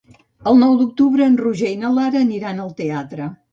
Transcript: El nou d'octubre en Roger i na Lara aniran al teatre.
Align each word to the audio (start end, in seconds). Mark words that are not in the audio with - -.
El 0.51 0.55
nou 0.61 0.73
d'octubre 0.79 1.27
en 1.33 1.37
Roger 1.43 1.71
i 1.75 1.79
na 1.83 1.93
Lara 1.99 2.25
aniran 2.29 2.65
al 2.67 2.75
teatre. 2.83 3.33